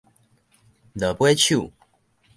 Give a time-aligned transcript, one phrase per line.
[0.93, 1.71] 落尾手